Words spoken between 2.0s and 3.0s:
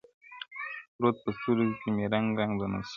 رنګ رنګ د نسو دی,